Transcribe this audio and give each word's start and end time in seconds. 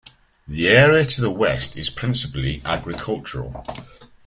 The 0.47 0.67
area 0.67 1.05
to 1.05 1.21
the 1.21 1.29
west 1.29 1.77
is 1.77 1.91
principally 1.91 2.63
agricultural. 2.65 3.63